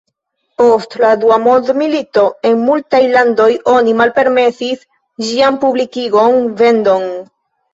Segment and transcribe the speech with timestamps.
[0.59, 4.83] Post la dua mondmilito, en multaj landoj oni malpermesis
[5.29, 7.07] ĝian publikigon, vendon.